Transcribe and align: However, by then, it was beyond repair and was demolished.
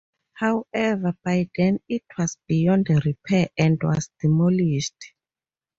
However, 0.33 1.15
by 1.23 1.47
then, 1.55 1.77
it 1.87 2.01
was 2.17 2.39
beyond 2.47 2.89
repair 2.89 3.49
and 3.55 3.77
was 3.83 4.09
demolished. 4.19 5.13